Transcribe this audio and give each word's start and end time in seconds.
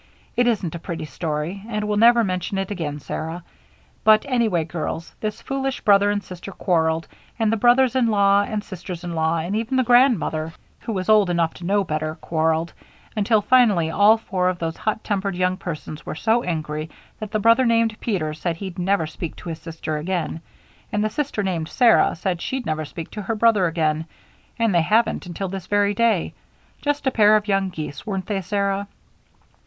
It 0.35 0.47
isn't 0.47 0.73
a 0.73 0.79
pretty 0.79 1.05
story, 1.05 1.61
and 1.69 1.87
we'll 1.87 1.95
never 1.95 2.23
mention 2.23 2.57
it 2.57 2.71
again, 2.71 2.97
Sarah. 2.99 3.43
But 4.03 4.25
anyway, 4.27 4.63
girls, 4.63 5.13
this 5.19 5.43
foolish 5.43 5.81
brother 5.81 6.09
and 6.09 6.23
sister 6.23 6.51
quarreled, 6.51 7.07
and 7.37 7.53
the 7.53 7.57
brothers 7.57 7.95
in 7.95 8.07
law 8.07 8.41
and 8.41 8.63
sisters 8.63 9.03
in 9.03 9.13
law 9.13 9.37
and 9.37 9.55
even 9.55 9.77
the 9.77 9.83
grandmother, 9.83 10.53
who 10.79 10.91
was 10.93 11.07
old 11.07 11.29
enough 11.29 11.53
to 11.53 11.67
know 11.67 11.83
better, 11.83 12.15
quarreled, 12.15 12.73
until 13.15 13.43
finally 13.43 13.91
all 13.91 14.17
four 14.17 14.49
of 14.49 14.57
those 14.57 14.75
hot 14.75 15.03
tempered 15.03 15.35
young 15.35 15.55
persons 15.55 16.03
were 16.03 16.15
so 16.15 16.41
angry 16.41 16.89
that 17.19 17.29
the 17.29 17.37
brother 17.37 17.63
named 17.67 17.95
Peter 18.01 18.33
said 18.33 18.55
he'd 18.55 18.79
never 18.79 19.05
speak 19.05 19.35
to 19.35 19.49
his 19.49 19.59
sister 19.59 19.97
again, 19.97 20.41
and 20.91 21.03
the 21.03 21.11
sister 21.11 21.43
named 21.43 21.69
Sarah 21.69 22.15
said 22.15 22.41
she'd 22.41 22.65
never 22.65 22.85
speak 22.85 23.11
to 23.11 23.21
her 23.21 23.35
brother 23.35 23.67
again 23.67 24.05
and 24.57 24.73
they 24.73 24.81
haven't 24.81 25.27
until 25.27 25.47
this 25.47 25.67
very 25.67 25.93
day. 25.93 26.33
Just 26.81 27.05
a 27.05 27.11
pair 27.11 27.35
of 27.35 27.47
young 27.47 27.69
geese, 27.69 28.03
weren't 28.03 28.25
they, 28.25 28.41
Sarah?" 28.41 28.87